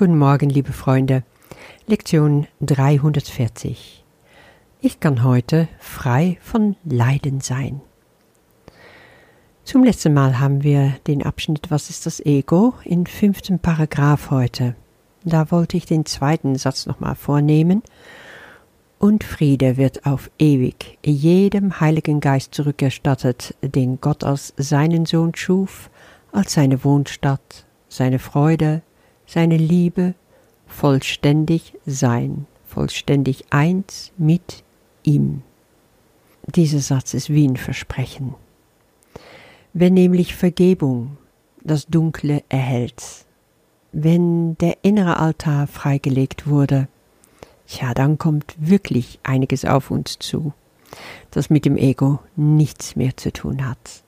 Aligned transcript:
Guten 0.00 0.16
Morgen, 0.16 0.48
liebe 0.48 0.72
Freunde. 0.72 1.24
Lektion 1.86 2.46
340. 2.62 4.02
Ich 4.80 4.98
kann 4.98 5.22
heute 5.24 5.68
frei 5.78 6.38
von 6.40 6.74
Leiden 6.86 7.42
sein. 7.42 7.82
Zum 9.62 9.84
letzten 9.84 10.14
Mal 10.14 10.40
haben 10.40 10.62
wir 10.62 10.94
den 11.06 11.22
Abschnitt 11.22 11.70
Was 11.70 11.90
ist 11.90 12.06
das 12.06 12.18
Ego 12.24 12.72
in 12.82 13.04
fünften 13.04 13.58
Paragraph 13.58 14.30
heute. 14.30 14.74
Da 15.22 15.50
wollte 15.50 15.76
ich 15.76 15.84
den 15.84 16.06
zweiten 16.06 16.56
Satz 16.56 16.86
nochmal 16.86 17.14
vornehmen. 17.14 17.82
Und 18.98 19.22
Friede 19.22 19.76
wird 19.76 20.06
auf 20.06 20.30
ewig 20.38 20.96
jedem 21.04 21.78
Heiligen 21.78 22.20
Geist 22.20 22.54
zurückerstattet, 22.54 23.54
den 23.60 24.00
Gott 24.00 24.24
als 24.24 24.54
seinen 24.56 25.04
Sohn 25.04 25.34
schuf, 25.34 25.90
als 26.32 26.54
seine 26.54 26.84
Wohnstatt, 26.84 27.66
seine 27.90 28.18
Freude, 28.18 28.80
seine 29.30 29.56
Liebe 29.56 30.14
vollständig 30.66 31.74
sein, 31.86 32.46
vollständig 32.66 33.44
eins 33.50 34.12
mit 34.18 34.64
ihm. 35.04 35.42
Dieser 36.46 36.80
Satz 36.80 37.14
ist 37.14 37.30
wie 37.30 37.46
ein 37.46 37.56
Versprechen. 37.56 38.34
Wenn 39.72 39.94
nämlich 39.94 40.34
Vergebung 40.34 41.16
das 41.62 41.86
Dunkle 41.86 42.42
erhält, 42.48 43.04
wenn 43.92 44.56
der 44.58 44.78
innere 44.82 45.18
Altar 45.18 45.68
freigelegt 45.68 46.48
wurde, 46.48 46.88
ja, 47.68 47.94
dann 47.94 48.18
kommt 48.18 48.56
wirklich 48.58 49.20
einiges 49.22 49.64
auf 49.64 49.92
uns 49.92 50.18
zu, 50.18 50.52
das 51.30 51.50
mit 51.50 51.64
dem 51.64 51.76
Ego 51.76 52.18
nichts 52.34 52.96
mehr 52.96 53.16
zu 53.16 53.32
tun 53.32 53.64
hat. 53.64 54.02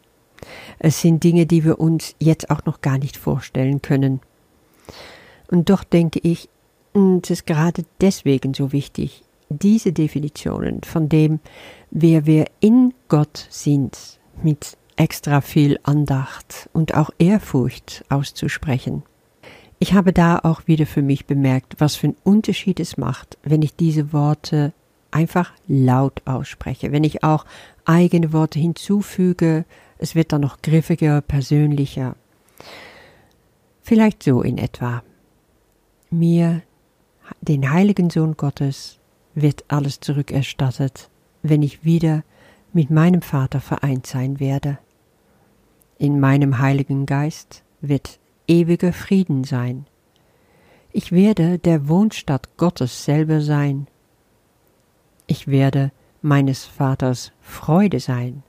Es 0.80 1.00
sind 1.00 1.22
Dinge, 1.22 1.46
die 1.46 1.64
wir 1.64 1.78
uns 1.78 2.16
jetzt 2.18 2.50
auch 2.50 2.64
noch 2.64 2.80
gar 2.80 2.98
nicht 2.98 3.16
vorstellen 3.16 3.82
können. 3.82 4.20
Und 5.52 5.68
doch 5.68 5.84
denke 5.84 6.18
ich, 6.22 6.48
es 6.94 7.28
ist 7.28 7.46
gerade 7.46 7.84
deswegen 8.00 8.54
so 8.54 8.72
wichtig, 8.72 9.22
diese 9.50 9.92
Definitionen 9.92 10.82
von 10.82 11.10
dem, 11.10 11.40
wer 11.90 12.24
wir 12.24 12.46
in 12.60 12.94
Gott 13.08 13.48
sind, 13.50 14.18
mit 14.42 14.78
extra 14.96 15.42
viel 15.42 15.78
Andacht 15.82 16.70
und 16.72 16.94
auch 16.94 17.10
Ehrfurcht 17.18 18.02
auszusprechen. 18.08 19.02
Ich 19.78 19.92
habe 19.92 20.14
da 20.14 20.38
auch 20.38 20.66
wieder 20.66 20.86
für 20.86 21.02
mich 21.02 21.26
bemerkt, 21.26 21.74
was 21.80 21.96
für 21.96 22.06
einen 22.06 22.16
Unterschied 22.24 22.80
es 22.80 22.96
macht, 22.96 23.36
wenn 23.42 23.60
ich 23.60 23.76
diese 23.76 24.14
Worte 24.14 24.72
einfach 25.10 25.52
laut 25.68 26.22
ausspreche, 26.24 26.92
wenn 26.92 27.04
ich 27.04 27.24
auch 27.24 27.44
eigene 27.84 28.32
Worte 28.32 28.58
hinzufüge, 28.58 29.66
es 29.98 30.14
wird 30.14 30.32
dann 30.32 30.40
noch 30.40 30.62
griffiger, 30.62 31.20
persönlicher. 31.20 32.16
Vielleicht 33.82 34.22
so 34.22 34.40
in 34.40 34.56
etwa 34.56 35.02
mir, 36.12 36.62
den 37.40 37.70
heiligen 37.70 38.10
Sohn 38.10 38.36
Gottes, 38.36 38.98
wird 39.34 39.64
alles 39.68 40.00
zurückerstattet, 40.00 41.08
wenn 41.42 41.62
ich 41.62 41.84
wieder 41.84 42.22
mit 42.72 42.90
meinem 42.90 43.22
Vater 43.22 43.60
vereint 43.60 44.06
sein 44.06 44.40
werde. 44.40 44.78
In 45.98 46.20
meinem 46.20 46.58
heiligen 46.58 47.06
Geist 47.06 47.62
wird 47.80 48.18
ewiger 48.46 48.92
Frieden 48.92 49.44
sein. 49.44 49.86
Ich 50.92 51.12
werde 51.12 51.58
der 51.58 51.88
Wohnstatt 51.88 52.56
Gottes 52.56 53.04
selber 53.04 53.40
sein. 53.40 53.86
Ich 55.26 55.48
werde 55.48 55.90
meines 56.20 56.64
Vaters 56.64 57.32
Freude 57.40 58.00
sein. 58.00 58.42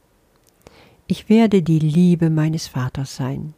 Ich 1.08 1.30
werde 1.30 1.62
die 1.62 1.80
Liebe 1.80 2.30
meines 2.30 2.68
Vaters 2.68 3.16
sein. 3.16 3.54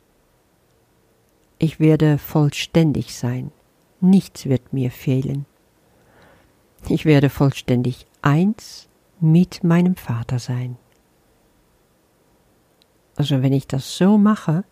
Ich 1.57 1.79
werde 1.79 2.17
vollständig 2.17 3.15
sein 3.15 3.51
nichts 4.09 4.45
wird 4.45 4.73
mir 4.73 4.91
fehlen. 4.91 5.45
Ich 6.87 7.05
werde 7.05 7.29
vollständig 7.29 8.05
eins 8.21 8.87
mit 9.19 9.63
meinem 9.63 9.95
Vater 9.95 10.39
sein. 10.39 10.77
Also 13.15 13.41
wenn 13.41 13.53
ich 13.53 13.67
das 13.67 13.97
so 13.97 14.17
mache, 14.17 14.63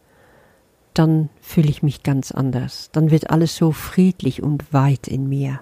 dann 0.93 1.29
fühle 1.41 1.69
ich 1.69 1.81
mich 1.81 2.03
ganz 2.03 2.31
anders, 2.31 2.89
dann 2.91 3.09
wird 3.09 3.31
alles 3.31 3.55
so 3.55 3.71
friedlich 3.71 4.43
und 4.43 4.73
weit 4.73 5.07
in 5.07 5.27
mir. 5.27 5.61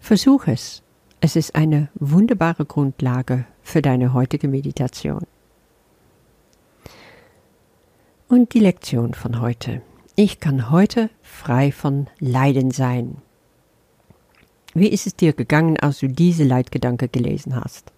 Versuch 0.00 0.46
es, 0.46 0.82
es 1.20 1.36
ist 1.36 1.54
eine 1.54 1.88
wunderbare 1.94 2.64
Grundlage 2.64 3.46
für 3.62 3.82
deine 3.82 4.12
heutige 4.12 4.48
Meditation. 4.48 5.26
Und 8.28 8.54
die 8.54 8.60
Lektion 8.60 9.14
von 9.14 9.40
heute. 9.40 9.82
Ich 10.18 10.40
kann 10.40 10.70
heute 10.70 11.10
frei 11.20 11.70
von 11.70 12.06
Leiden 12.20 12.70
sein. 12.70 13.18
Wie 14.72 14.88
ist 14.88 15.06
es 15.06 15.14
dir 15.14 15.34
gegangen, 15.34 15.78
als 15.78 15.98
du 15.98 16.08
diese 16.08 16.44
Leitgedanke 16.44 17.08
gelesen 17.08 17.54
hast? 17.54 17.92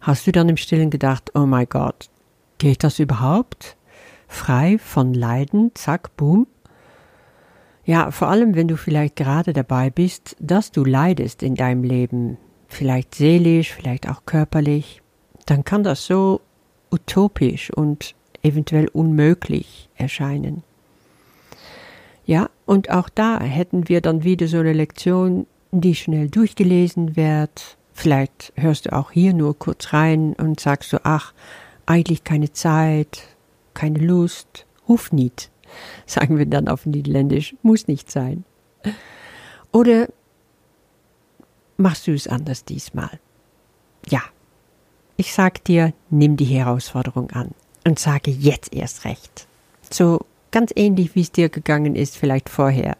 Hast 0.00 0.26
du 0.26 0.32
dann 0.32 0.48
im 0.48 0.56
Stillen 0.56 0.88
gedacht, 0.88 1.32
oh 1.34 1.44
mein 1.44 1.66
Gott, 1.68 2.08
geht 2.56 2.82
das 2.82 2.98
überhaupt? 2.98 3.76
Frei 4.28 4.78
von 4.78 5.12
Leiden, 5.12 5.72
zack, 5.74 6.16
boom? 6.16 6.46
Ja, 7.84 8.12
vor 8.12 8.28
allem, 8.28 8.54
wenn 8.54 8.68
du 8.68 8.78
vielleicht 8.78 9.16
gerade 9.16 9.52
dabei 9.52 9.90
bist, 9.90 10.36
dass 10.40 10.72
du 10.72 10.86
leidest 10.86 11.42
in 11.42 11.54
deinem 11.54 11.84
Leben, 11.84 12.38
vielleicht 12.66 13.14
seelisch, 13.14 13.74
vielleicht 13.74 14.08
auch 14.08 14.24
körperlich, 14.24 15.02
dann 15.44 15.64
kann 15.64 15.82
das 15.82 16.06
so 16.06 16.40
utopisch 16.90 17.70
und 17.70 18.14
eventuell 18.42 18.88
unmöglich 18.88 19.90
erscheinen. 19.96 20.62
Und 22.72 22.88
auch 22.88 23.10
da 23.10 23.38
hätten 23.38 23.90
wir 23.90 24.00
dann 24.00 24.24
wieder 24.24 24.48
so 24.48 24.56
eine 24.56 24.72
Lektion, 24.72 25.46
die 25.72 25.94
schnell 25.94 26.30
durchgelesen 26.30 27.16
wird. 27.16 27.76
Vielleicht 27.92 28.50
hörst 28.56 28.86
du 28.86 28.94
auch 28.94 29.10
hier 29.10 29.34
nur 29.34 29.58
kurz 29.58 29.92
rein 29.92 30.32
und 30.32 30.58
sagst 30.58 30.90
du, 30.90 31.04
ach, 31.04 31.34
eigentlich 31.84 32.24
keine 32.24 32.50
Zeit, 32.54 33.24
keine 33.74 33.98
Lust, 33.98 34.64
ruf 34.88 35.12
nicht. 35.12 35.50
Sagen 36.06 36.38
wir 36.38 36.46
dann 36.46 36.66
auf 36.66 36.86
Niederländisch, 36.86 37.54
muss 37.60 37.88
nicht 37.88 38.10
sein. 38.10 38.46
Oder 39.70 40.08
machst 41.76 42.06
du 42.06 42.14
es 42.14 42.26
anders 42.26 42.64
diesmal? 42.64 43.20
Ja, 44.08 44.22
ich 45.18 45.34
sag 45.34 45.62
dir, 45.64 45.92
nimm 46.08 46.38
die 46.38 46.46
Herausforderung 46.46 47.32
an 47.32 47.50
und 47.84 47.98
sage 47.98 48.30
jetzt 48.30 48.72
erst 48.72 49.04
recht. 49.04 49.46
So 49.90 50.24
ganz 50.52 50.72
ähnlich 50.76 51.14
wie 51.16 51.22
es 51.22 51.32
dir 51.32 51.48
gegangen 51.48 51.96
ist, 51.96 52.16
vielleicht 52.16 52.48
vorher. 52.48 52.96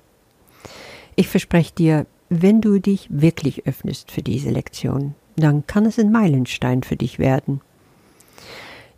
Ich 1.14 1.28
verspreche 1.28 1.74
dir, 1.74 2.06
wenn 2.28 2.60
du 2.60 2.78
dich 2.80 3.08
wirklich 3.10 3.66
öffnest 3.66 4.10
für 4.10 4.22
diese 4.22 4.50
Lektion, 4.50 5.14
dann 5.36 5.66
kann 5.66 5.86
es 5.86 5.98
ein 5.98 6.10
Meilenstein 6.10 6.82
für 6.82 6.96
dich 6.96 7.18
werden. 7.18 7.60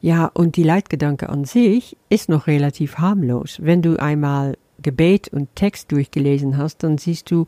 Ja, 0.00 0.30
und 0.32 0.56
die 0.56 0.62
Leitgedanke 0.62 1.28
an 1.28 1.44
sich 1.44 1.96
ist 2.10 2.28
noch 2.28 2.46
relativ 2.46 2.98
harmlos. 2.98 3.58
Wenn 3.60 3.82
du 3.82 3.96
einmal 3.96 4.56
Gebet 4.80 5.28
und 5.28 5.54
Text 5.56 5.90
durchgelesen 5.92 6.58
hast, 6.58 6.82
dann 6.82 6.98
siehst 6.98 7.30
du, 7.30 7.46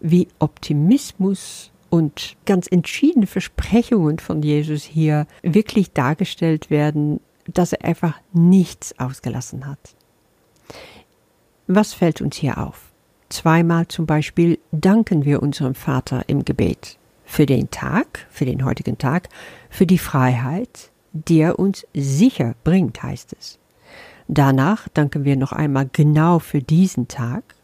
wie 0.00 0.28
Optimismus 0.38 1.72
und 1.90 2.36
ganz 2.46 2.68
entschiedene 2.70 3.26
Versprechungen 3.26 4.18
von 4.18 4.42
Jesus 4.42 4.84
hier 4.84 5.26
wirklich 5.42 5.92
dargestellt 5.92 6.70
werden, 6.70 7.20
dass 7.46 7.72
er 7.72 7.84
einfach 7.84 8.20
nichts 8.32 8.98
ausgelassen 8.98 9.66
hat. 9.66 9.96
Was 11.66 11.92
fällt 11.92 12.20
uns 12.20 12.36
hier 12.36 12.58
auf? 12.58 12.92
Zweimal 13.28 13.88
zum 13.88 14.06
Beispiel 14.06 14.58
danken 14.72 15.24
wir 15.24 15.42
unserem 15.42 15.74
Vater 15.74 16.24
im 16.28 16.44
Gebet 16.44 16.98
für 17.24 17.44
den 17.44 17.70
Tag, 17.70 18.26
für 18.30 18.46
den 18.46 18.64
heutigen 18.64 18.96
Tag, 18.96 19.28
für 19.68 19.86
die 19.86 19.98
Freiheit, 19.98 20.90
die 21.12 21.40
er 21.40 21.58
uns 21.58 21.86
sicher 21.92 22.54
bringt, 22.64 23.02
heißt 23.02 23.34
es. 23.38 23.58
Danach 24.28 24.88
danken 24.88 25.24
wir 25.24 25.36
noch 25.36 25.52
einmal 25.52 25.88
genau 25.92 26.38
für 26.38 26.60
diesen 26.60 27.08
Tag 27.08 27.54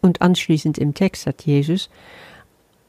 und 0.00 0.22
anschließend 0.22 0.78
im 0.78 0.94
Text 0.94 1.22
sagt 1.22 1.42
Jesus 1.42 1.88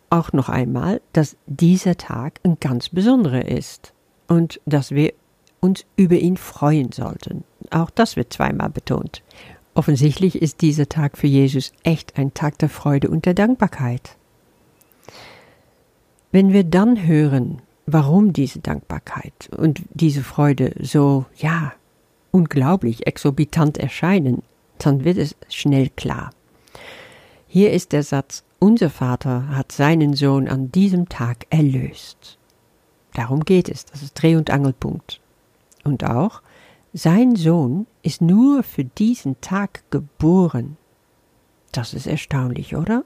auch 0.10 0.34
noch 0.34 0.50
einmal, 0.50 1.02
dass 1.14 1.36
dieser 1.46 1.98
Tag 1.98 2.40
ein 2.44 2.58
ganz 2.60 2.90
besonderer 2.90 3.46
ist 3.46 3.94
und 4.28 4.62
dass 4.66 4.92
wir 4.92 5.14
uns 5.60 5.86
über 5.96 6.16
ihn 6.16 6.38
freuen 6.38 6.92
sollten. 6.92 7.44
Auch 7.72 7.90
das 7.90 8.16
wird 8.16 8.34
zweimal 8.34 8.70
betont. 8.70 9.22
Offensichtlich 9.74 10.42
ist 10.42 10.62
dieser 10.62 10.90
Tag 10.90 11.18
für 11.18 11.28
Jesus 11.28 11.72
echt 11.84 12.18
ein 12.18 12.34
Tag 12.34 12.58
der 12.60 12.70
Freude 12.70 13.10
und 13.10 13.26
der 13.26 13.34
Dankbarkeit. 13.34 14.16
Wenn 16.32 16.52
wir 16.52 16.64
dann 16.64 17.06
hören, 17.06 17.62
warum 17.86 18.34
diese 18.34 18.60
Dankbarkeit 18.60 19.50
und 19.56 19.82
diese 19.94 20.24
Freude 20.24 20.74
so, 20.80 21.26
ja, 21.36 21.74
unglaublich 22.32 23.08
exorbitant 23.08 23.78
erscheinen, 23.78 24.44
dann 24.78 25.04
wird 25.04 25.18
es 25.18 25.36
schnell 25.50 25.90
klar. 25.90 26.32
Hier 27.48 27.72
ist 27.72 27.92
der 27.94 28.04
Satz, 28.04 28.44
unser 28.60 28.90
Vater 28.90 29.48
hat 29.50 29.72
seinen 29.72 30.14
Sohn 30.14 30.48
an 30.48 30.72
diesem 30.72 31.08
Tag 31.08 31.46
erlöst. 31.50 32.38
Darum 33.14 33.46
geht 33.46 33.70
es, 33.70 33.86
das 33.86 34.02
ist 34.02 34.16
Dreh- 34.16 34.36
und 34.36 34.50
Angelpunkt. 34.50 35.22
Und 35.88 36.04
auch, 36.04 36.42
sein 36.92 37.38
Sohn 37.38 37.88
ist 38.04 38.22
nur 38.22 38.62
für 38.62 38.84
diesen 38.84 39.40
Tag 39.40 39.90
geboren. 39.90 40.76
Das 41.72 41.94
ist 41.94 42.08
erstaunlich, 42.08 42.76
oder? 42.76 43.06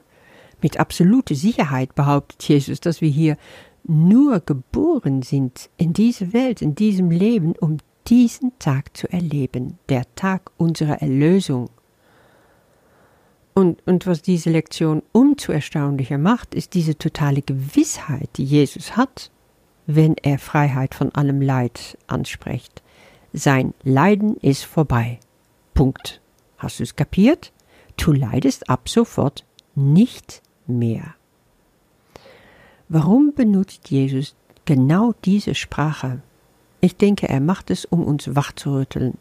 Mit 0.60 0.80
absoluter 0.80 1.36
Sicherheit 1.36 1.94
behauptet 1.94 2.42
Jesus, 2.42 2.80
dass 2.80 3.00
wir 3.00 3.08
hier 3.08 3.36
nur 3.84 4.40
geboren 4.40 5.22
sind 5.22 5.70
in 5.76 5.92
diese 5.92 6.32
Welt, 6.32 6.60
in 6.60 6.74
diesem 6.74 7.12
Leben, 7.12 7.54
um 7.60 7.76
diesen 8.08 8.50
Tag 8.58 8.96
zu 8.96 9.08
erleben, 9.12 9.78
der 9.88 10.02
Tag 10.16 10.50
unserer 10.56 11.00
Erlösung. 11.02 11.70
Und, 13.54 13.86
und 13.86 14.08
was 14.08 14.22
diese 14.22 14.50
Lektion 14.50 15.04
umzu 15.12 15.52
erstaunlicher 15.52 16.18
macht, 16.18 16.56
ist 16.56 16.74
diese 16.74 16.98
totale 16.98 17.42
Gewissheit, 17.42 18.30
die 18.38 18.44
Jesus 18.44 18.96
hat, 18.96 19.30
wenn 19.86 20.16
er 20.16 20.38
Freiheit 20.38 20.94
von 20.94 21.14
allem 21.14 21.40
Leid 21.40 21.98
anspricht. 22.06 22.82
Sein 23.32 23.74
Leiden 23.82 24.36
ist 24.36 24.64
vorbei. 24.64 25.18
Punkt. 25.74 26.20
Hast 26.58 26.78
du 26.78 26.84
es 26.84 26.96
kapiert? 26.96 27.52
Du 27.96 28.12
leidest 28.12 28.68
ab 28.68 28.88
sofort 28.88 29.44
nicht 29.74 30.42
mehr. 30.66 31.14
Warum 32.88 33.32
benutzt 33.34 33.90
Jesus 33.90 34.34
genau 34.64 35.14
diese 35.24 35.54
Sprache? 35.54 36.22
Ich 36.80 36.96
denke, 36.96 37.28
er 37.28 37.40
macht 37.40 37.70
es, 37.70 37.84
um 37.84 38.04
uns 38.04 38.34
wachzurütteln, 38.34 39.14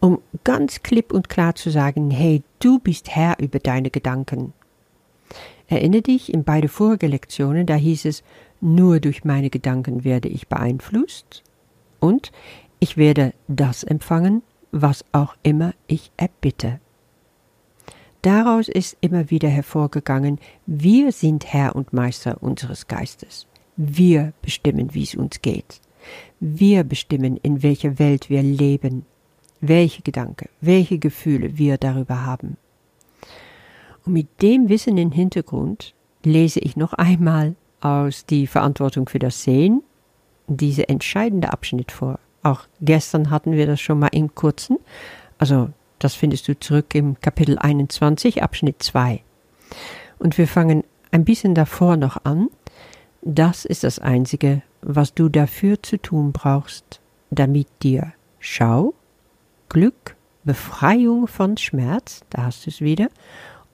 um 0.00 0.20
ganz 0.44 0.82
klipp 0.82 1.12
und 1.12 1.28
klar 1.28 1.54
zu 1.54 1.70
sagen, 1.70 2.10
hey, 2.10 2.42
du 2.58 2.78
bist 2.78 3.14
Herr 3.14 3.38
über 3.38 3.58
deine 3.58 3.90
Gedanken. 3.90 4.52
Erinnere 5.68 6.02
dich 6.02 6.32
in 6.32 6.44
beide 6.44 6.68
vorige 6.68 7.06
Lektionen, 7.06 7.66
da 7.66 7.74
hieß 7.74 8.04
es, 8.06 8.22
nur 8.60 9.00
durch 9.00 9.24
meine 9.24 9.50
Gedanken 9.50 10.04
werde 10.04 10.28
ich 10.28 10.48
beeinflusst 10.48 11.42
und 12.00 12.32
ich 12.78 12.96
werde 12.96 13.32
das 13.48 13.84
empfangen, 13.84 14.42
was 14.70 15.04
auch 15.12 15.34
immer 15.42 15.72
ich 15.86 16.10
erbitte. 16.16 16.80
Daraus 18.22 18.68
ist 18.68 18.96
immer 19.00 19.30
wieder 19.30 19.48
hervorgegangen, 19.48 20.38
wir 20.66 21.12
sind 21.12 21.52
Herr 21.52 21.76
und 21.76 21.92
Meister 21.92 22.42
unseres 22.42 22.88
Geistes. 22.88 23.46
Wir 23.76 24.32
bestimmen, 24.42 24.94
wie 24.94 25.04
es 25.04 25.14
uns 25.14 25.42
geht. 25.42 25.80
Wir 26.40 26.82
bestimmen, 26.84 27.36
in 27.36 27.62
welcher 27.62 27.98
Welt 27.98 28.28
wir 28.28 28.42
leben, 28.42 29.06
welche 29.60 30.02
Gedanken, 30.02 30.48
welche 30.60 30.98
Gefühle 30.98 31.56
wir 31.56 31.78
darüber 31.78 32.26
haben. 32.26 32.56
Und 34.04 34.12
mit 34.12 34.42
dem 34.42 34.68
Wissen 34.68 34.98
im 34.98 35.12
Hintergrund 35.12 35.94
lese 36.24 36.60
ich 36.60 36.76
noch 36.76 36.92
einmal 36.94 37.54
aus 37.80 38.26
die 38.26 38.46
Verantwortung 38.46 39.08
für 39.08 39.18
das 39.18 39.42
Sehen 39.42 39.82
diese 40.46 40.88
entscheidende 40.88 41.52
Abschnitt 41.52 41.92
vor. 41.92 42.18
Auch 42.42 42.62
gestern 42.80 43.30
hatten 43.30 43.52
wir 43.52 43.66
das 43.66 43.80
schon 43.80 43.98
mal 43.98 44.08
im 44.12 44.34
kurzen. 44.34 44.78
Also 45.38 45.70
das 45.98 46.14
findest 46.14 46.46
du 46.48 46.58
zurück 46.58 46.94
im 46.94 47.20
Kapitel 47.20 47.58
21, 47.58 48.42
Abschnitt 48.42 48.82
2. 48.82 49.22
Und 50.18 50.38
wir 50.38 50.46
fangen 50.46 50.84
ein 51.10 51.24
bisschen 51.24 51.54
davor 51.54 51.96
noch 51.96 52.24
an. 52.24 52.48
Das 53.22 53.64
ist 53.64 53.82
das 53.82 53.98
Einzige, 53.98 54.62
was 54.82 55.14
du 55.14 55.28
dafür 55.28 55.82
zu 55.82 55.96
tun 55.96 56.32
brauchst, 56.32 57.00
damit 57.30 57.66
dir 57.82 58.12
Schau, 58.38 58.94
Glück, 59.68 60.14
Befreiung 60.44 61.26
von 61.26 61.56
Schmerz, 61.56 62.20
da 62.30 62.44
hast 62.44 62.66
du 62.66 62.70
es 62.70 62.80
wieder, 62.80 63.08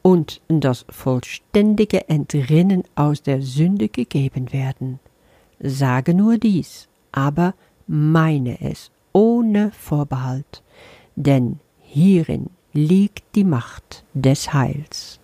und 0.03 0.41
das 0.49 0.85
vollständige 0.91 2.09
Entrinnen 2.09 2.83
aus 2.95 3.23
der 3.23 3.41
Sünde 3.41 3.89
gegeben 3.89 4.53
werden. 4.53 4.99
Sage 5.61 6.13
nur 6.13 6.39
dies, 6.39 6.89
aber 7.13 7.55
meine 7.87 8.61
es 8.61 8.91
ohne 9.13 9.71
Vorbehalt, 9.73 10.63
denn 11.15 11.61
hierin 11.81 12.51
liegt 12.73 13.37
die 13.37 13.45
Macht 13.45 14.05
des 14.15 14.53
Heils. 14.53 15.21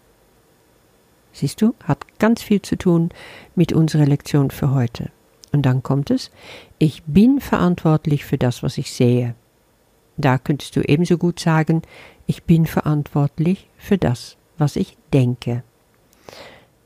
Siehst 1.32 1.62
du, 1.62 1.74
hat 1.84 2.18
ganz 2.18 2.42
viel 2.42 2.62
zu 2.62 2.76
tun 2.76 3.10
mit 3.54 3.72
unserer 3.72 4.06
Lektion 4.06 4.50
für 4.50 4.72
heute. 4.72 5.10
Und 5.52 5.62
dann 5.62 5.82
kommt 5.82 6.10
es, 6.10 6.30
ich 6.78 7.02
bin 7.04 7.40
verantwortlich 7.40 8.24
für 8.24 8.38
das, 8.38 8.62
was 8.62 8.76
ich 8.76 8.92
sehe. 8.92 9.34
Da 10.16 10.36
könntest 10.36 10.76
du 10.76 10.80
ebenso 10.82 11.16
gut 11.16 11.40
sagen, 11.40 11.82
ich 12.26 12.42
bin 12.42 12.66
verantwortlich 12.66 13.68
für 13.78 13.98
das, 13.98 14.37
was 14.58 14.76
ich 14.76 14.96
denke. 15.12 15.62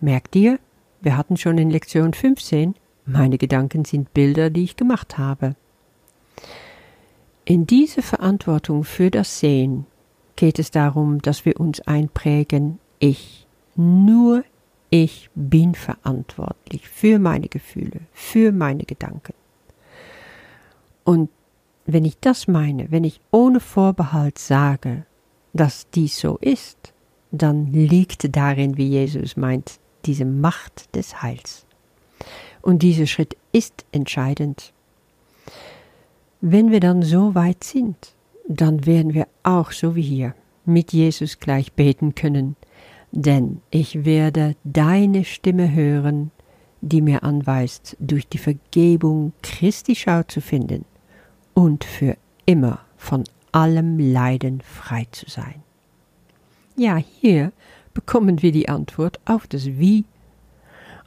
Merk 0.01 0.31
dir, 0.31 0.59
wir 1.01 1.17
hatten 1.17 1.37
schon 1.37 1.59
in 1.59 1.71
Lektion 1.71 2.15
15, 2.15 2.75
meine 3.05 3.39
Gedanken 3.39 3.85
sind 3.85 4.15
Bilder, 4.15 4.51
die 4.51 4.65
ich 4.65 4.77
gemacht 4.77 5.19
habe. 5.19 5.57
In 7.45 7.67
diese 7.67 8.03
Verantwortung 8.03 8.85
für 8.85 9.11
das 9.11 9.41
Sehen 9.41 9.87
geht 10.37 10.59
es 10.59 10.71
darum, 10.71 11.21
dass 11.21 11.45
wir 11.45 11.59
uns 11.59 11.81
einprägen, 11.81 12.79
ich, 13.01 13.47
nur 13.75 14.45
ich 14.91 15.31
bin 15.35 15.75
verantwortlich 15.75 16.89
für 16.89 17.19
meine 17.19 17.49
Gefühle, 17.49 18.03
für 18.13 18.53
meine 18.53 18.85
Gedanken. 18.85 19.35
Und 21.05 21.31
wenn 21.87 22.05
ich 22.05 22.19
das 22.21 22.47
meine, 22.47 22.91
wenn 22.93 23.03
ich 23.03 23.21
ohne 23.31 23.59
Vorbehalt 23.59 24.39
sage, 24.39 25.05
dass 25.53 25.91
dies 25.91 26.19
so 26.19 26.39
ist, 26.41 26.93
dann 27.33 27.73
liegt 27.73 28.37
darin, 28.37 28.77
wie 28.77 28.87
Jesus 28.89 29.37
meint, 29.37 29.81
diese 30.05 30.25
Macht 30.25 30.95
des 30.95 31.23
Heils. 31.23 31.67
Und 32.61 32.83
dieser 32.83 33.07
Schritt 33.07 33.37
ist 33.53 33.85
entscheidend. 33.91 34.73
Wenn 36.41 36.71
wir 36.71 36.81
dann 36.81 37.03
so 37.03 37.35
weit 37.35 37.65
sind, 37.65 37.97
dann 38.49 38.87
werden 38.87 39.15
wir 39.15 39.27
auch 39.43 39.73
so 39.73 39.97
wie 39.97 40.03
hier 40.03 40.35
mit 40.65 40.93
Jesus 40.93 41.41
gleich 41.41 41.73
beten 41.73 42.15
können, 42.15 42.57
denn 43.11 43.61
ich 43.71 44.05
werde 44.05 44.55
deine 44.65 45.25
Stimme 45.25 45.73
hören, 45.73 46.31
die 46.81 47.01
mir 47.01 47.23
anweist, 47.23 47.97
durch 48.01 48.29
die 48.29 48.39
Vergebung 48.39 49.33
Christi 49.43 49.95
Schau 49.95 50.23
zu 50.25 50.41
finden 50.41 50.85
und 51.55 51.85
für 51.85 52.17
immer 52.45 52.81
von 52.97 53.25
allem 53.53 53.99
Leiden 53.99 54.61
frei 54.61 55.07
zu 55.11 55.29
sein. 55.29 55.63
Ja, 56.77 56.97
hier 56.97 57.53
bekommen 57.95 58.43
wir 58.43 58.53
die 58.53 58.69
Antwort 58.69 59.21
auf 59.25 59.47
das 59.47 59.67
Wie. 59.67 60.05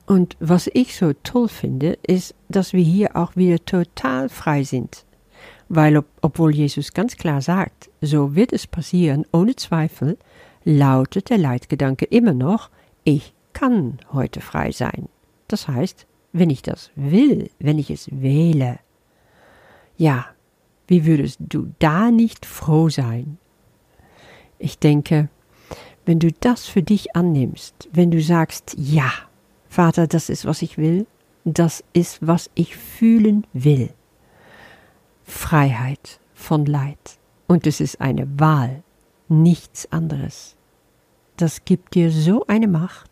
Und 0.06 0.38
was 0.40 0.70
ich 0.74 0.96
so 0.96 1.14
toll 1.24 1.48
finde, 1.48 1.98
ist, 2.06 2.36
dass 2.48 2.74
wir 2.74 2.84
hier 2.84 3.16
auch 3.16 3.36
wieder 3.36 3.64
total 3.66 4.30
frei 4.30 4.64
sind 4.64 5.06
weil 5.70 5.98
ob, 5.98 6.06
obwohl 6.22 6.54
Jesus 6.54 6.94
ganz 6.94 7.18
klar 7.18 7.42
sagt, 7.42 7.90
so 8.02 8.36
wird 8.36 8.54
es 8.54 8.68
passieren, 8.68 9.26
ohne 9.32 9.56
Zweifel, 9.56 10.18
lautet 10.64 11.30
der 11.30 11.38
Leitgedanke 11.38 12.06
immer 12.06 12.34
noch, 12.34 12.70
ich 13.04 13.34
kann 13.54 14.00
heute 14.12 14.42
frei 14.42 14.72
sein. 14.72 15.08
Das 15.48 15.68
heißt, 15.68 16.06
wenn 16.34 16.50
ich 16.50 16.62
das 16.62 16.92
will, 16.96 17.50
wenn 17.60 17.80
ich 17.80 17.90
es 17.90 18.10
wähle. 18.12 18.80
Ja, 19.98 20.26
wie 20.88 21.06
würdest 21.06 21.40
du 21.40 21.72
da 21.80 22.12
nicht 22.12 22.46
froh 22.46 22.90
sein? 22.90 23.38
Ich 24.60 24.80
denke, 24.80 25.30
wenn 26.06 26.20
du 26.20 26.32
das 26.32 26.66
für 26.66 26.84
dich 26.84 27.16
annimmst, 27.16 27.90
wenn 27.92 28.12
du 28.12 28.22
sagst, 28.22 28.76
ja, 28.78 29.12
Vater, 29.68 30.08
das 30.08 30.30
ist, 30.30 30.46
was 30.46 30.62
ich 30.62 30.78
will, 30.78 31.08
das 31.44 31.84
ist, 31.94 32.26
was 32.26 32.50
ich 32.56 32.76
fühlen 32.76 33.46
will, 33.54 33.90
Freiheit 35.24 36.20
von 36.34 36.66
Leid. 36.66 37.18
Und 37.48 37.68
es 37.68 37.80
ist 37.82 38.02
eine 38.02 38.28
Wahl, 38.40 38.84
nichts 39.28 39.92
anderes. 39.92 40.56
Das 41.38 41.66
gibt 41.66 41.96
dir 41.96 42.12
so 42.12 42.46
eine 42.48 42.68
Macht, 42.68 43.10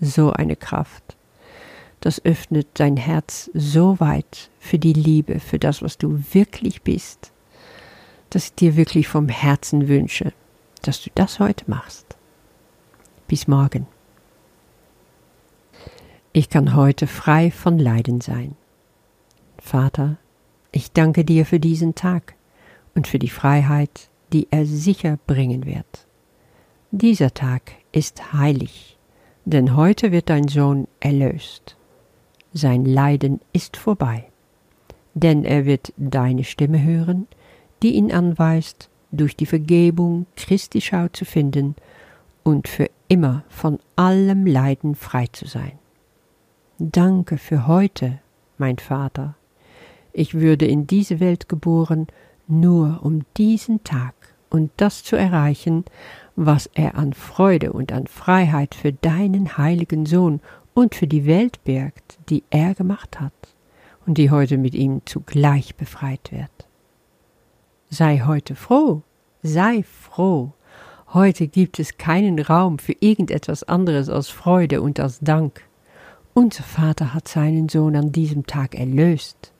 so 0.00 0.32
eine 0.32 0.56
Kraft. 0.56 1.16
Das 2.00 2.24
öffnet 2.24 2.68
dein 2.74 2.96
Herz 2.96 3.50
so 3.54 3.98
weit 4.00 4.50
für 4.58 4.78
die 4.78 4.92
Liebe, 4.92 5.40
für 5.40 5.58
das, 5.58 5.82
was 5.82 5.98
du 5.98 6.22
wirklich 6.32 6.82
bist, 6.82 7.32
dass 8.30 8.46
ich 8.46 8.54
dir 8.54 8.76
wirklich 8.76 9.08
vom 9.08 9.28
Herzen 9.28 9.88
wünsche, 9.88 10.32
dass 10.82 11.02
du 11.02 11.10
das 11.14 11.38
heute 11.38 11.64
machst. 11.70 12.11
Bis 13.32 13.48
morgen. 13.48 13.86
Ich 16.34 16.50
kann 16.50 16.76
heute 16.76 17.06
frei 17.06 17.50
von 17.50 17.78
Leiden 17.78 18.20
sein. 18.20 18.56
Vater, 19.56 20.18
ich 20.70 20.92
danke 20.92 21.24
dir 21.24 21.46
für 21.46 21.58
diesen 21.58 21.94
Tag 21.94 22.34
und 22.94 23.08
für 23.08 23.18
die 23.18 23.30
Freiheit, 23.30 24.10
die 24.34 24.48
er 24.50 24.66
sicher 24.66 25.18
bringen 25.26 25.64
wird. 25.64 26.06
Dieser 26.90 27.32
Tag 27.32 27.72
ist 27.90 28.34
heilig, 28.34 28.98
denn 29.46 29.76
heute 29.76 30.12
wird 30.12 30.28
dein 30.28 30.48
Sohn 30.48 30.86
erlöst. 31.00 31.78
Sein 32.52 32.84
Leiden 32.84 33.40
ist 33.54 33.78
vorbei, 33.78 34.26
denn 35.14 35.46
er 35.46 35.64
wird 35.64 35.94
deine 35.96 36.44
Stimme 36.44 36.82
hören, 36.82 37.26
die 37.82 37.94
ihn 37.94 38.12
anweist, 38.12 38.90
durch 39.10 39.36
die 39.36 39.46
Vergebung 39.46 40.26
Christi 40.36 40.82
Schau 40.82 41.08
zu 41.08 41.24
finden 41.24 41.76
und 42.42 42.68
für 42.68 42.90
immer 43.08 43.44
von 43.48 43.78
allem 43.96 44.46
Leiden 44.46 44.94
frei 44.94 45.26
zu 45.32 45.46
sein. 45.46 45.78
Danke 46.78 47.38
für 47.38 47.66
heute, 47.66 48.20
mein 48.58 48.78
Vater, 48.78 49.36
ich 50.12 50.34
würde 50.34 50.66
in 50.66 50.86
diese 50.86 51.20
Welt 51.20 51.48
geboren, 51.48 52.06
nur 52.46 53.00
um 53.02 53.24
diesen 53.36 53.82
Tag 53.84 54.14
und 54.50 54.70
das 54.76 55.02
zu 55.02 55.16
erreichen, 55.16 55.84
was 56.36 56.66
er 56.74 56.96
an 56.96 57.12
Freude 57.12 57.72
und 57.72 57.92
an 57.92 58.06
Freiheit 58.06 58.74
für 58.74 58.92
deinen 58.92 59.56
heiligen 59.56 60.06
Sohn 60.06 60.40
und 60.74 60.94
für 60.94 61.06
die 61.06 61.26
Welt 61.26 61.64
birgt, 61.64 62.18
die 62.28 62.42
er 62.50 62.74
gemacht 62.74 63.20
hat 63.20 63.32
und 64.06 64.18
die 64.18 64.30
heute 64.30 64.58
mit 64.58 64.74
ihm 64.74 65.02
zugleich 65.04 65.76
befreit 65.76 66.30
wird. 66.30 66.50
Sei 67.88 68.22
heute 68.26 68.54
froh, 68.54 69.02
sei 69.42 69.82
froh. 69.82 70.52
Heute 71.14 71.46
gibt 71.46 71.78
es 71.78 71.98
keinen 71.98 72.38
Raum 72.38 72.78
für 72.78 72.94
irgendetwas 72.98 73.64
anderes 73.64 74.08
als 74.08 74.30
Freude 74.30 74.80
und 74.80 74.98
als 74.98 75.20
Dank. 75.20 75.62
Unser 76.32 76.62
Vater 76.62 77.12
hat 77.12 77.28
seinen 77.28 77.68
Sohn 77.68 77.96
an 77.96 78.12
diesem 78.12 78.46
Tag 78.46 78.74
erlöst. 78.74 79.52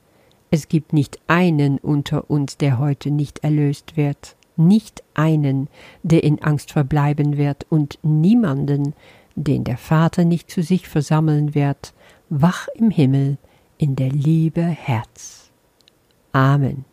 Es 0.51 0.69
gibt 0.69 0.95
nicht 0.95 1.19
einen 1.27 1.77
unter 1.77 2.31
uns, 2.31 2.57
der 2.57 2.79
heute 2.79 3.11
nicht 3.11 3.45
erlöst 3.45 3.99
wird, 3.99 4.35
nicht 4.57 5.03
einen, 5.13 5.69
der 6.03 6.25
in 6.25 6.43
Angst 6.43 6.73
verbleiben 6.73 7.37
wird, 7.37 7.67
und 7.69 7.99
niemanden, 8.03 8.95
den 9.35 9.65
der 9.65 9.77
Vater 9.77 10.25
nicht 10.25 10.51
zu 10.51 10.63
sich 10.63 10.89
versammeln 10.89 11.55
wird, 11.55 11.93
wach 12.31 12.69
im 12.77 12.91
Himmel, 12.91 13.37
in 13.77 13.95
der 13.95 14.09
Liebe 14.09 14.63
Herz. 14.63 15.51
Amen. 16.33 16.87